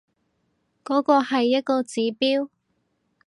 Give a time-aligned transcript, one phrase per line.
[0.83, 2.49] 嗰個係一個指標